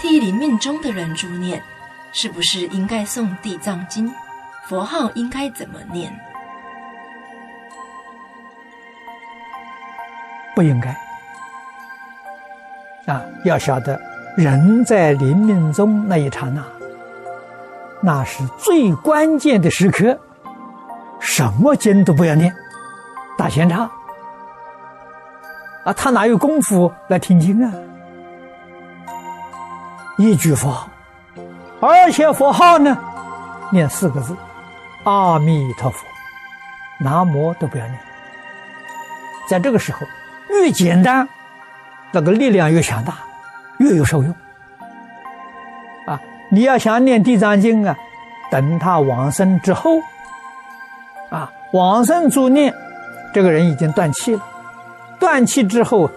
[0.00, 1.62] 替临命终的人助念，
[2.10, 4.08] 是不是应该诵《地藏经》？
[4.66, 6.10] 佛号应该怎么念？
[10.54, 10.88] 不应该。
[13.12, 14.00] 啊，要晓得，
[14.38, 16.64] 人在临命终那一刹那，
[18.00, 20.18] 那是最关键的时刻，
[21.20, 22.50] 什么经都不要念，
[23.36, 23.82] 打闲岔。
[25.84, 27.70] 啊，他哪有功夫来听经啊？
[30.20, 30.86] 一句佛号，
[31.80, 32.94] 而且佛号呢，
[33.72, 34.36] 念四个字：
[35.04, 36.06] 阿弥陀佛。
[36.98, 37.98] 南无都不要念。
[39.48, 40.00] 在这个时候，
[40.50, 41.26] 越简单，
[42.12, 43.14] 那个力量越强大，
[43.78, 44.30] 越有受用。
[46.04, 47.96] 啊，你要想念地藏经啊，
[48.50, 49.92] 等他往生之后，
[51.30, 52.74] 啊，往生助念，
[53.32, 54.42] 这个人已经断气了。
[55.18, 56.10] 断气之后，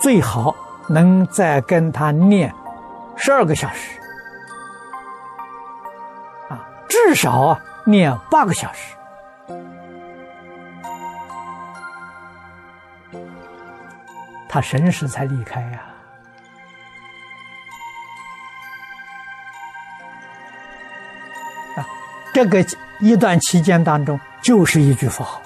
[0.00, 0.52] 最好
[0.88, 2.52] 能再跟他念
[3.16, 3.98] 十二个小时，
[6.48, 8.94] 啊，至少啊念八个小时，
[14.48, 15.82] 他神识才离开呀。
[21.76, 21.86] 啊，
[22.32, 22.64] 这个
[23.00, 25.42] 一段期间当中，就是一句佛号。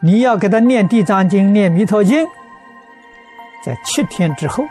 [0.00, 2.24] 你要给他念《地藏经》、念《弥陀经》，
[3.64, 4.64] 在七天之后，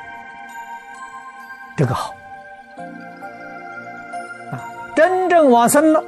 [1.80, 2.14] 这个好
[4.52, 4.60] 啊，
[4.94, 6.04] 真正往生了，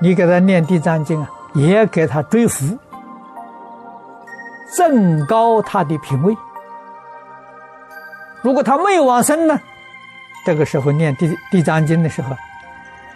[0.00, 2.76] 你给他念《地藏经》啊，也给他追福，
[4.74, 6.36] 增高他的品位。
[8.42, 9.56] 如果他没有往生呢，
[10.44, 12.34] 这个时候念地《地地藏经》的时候，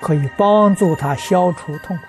[0.00, 2.02] 可以帮助他消除痛苦。